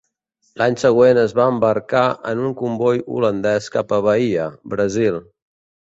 L'any 0.61 0.77
següent 0.83 1.19
es 1.23 1.35
va 1.41 1.45
embarcar 1.57 2.03
en 2.33 2.43
un 2.47 2.57
comboi 2.65 3.05
holandès 3.19 3.71
cap 3.79 3.97
a 4.01 4.05
Bahia, 4.11 4.53
Brasil. 4.77 5.27